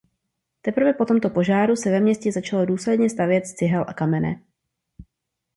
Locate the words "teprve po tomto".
0.61-1.29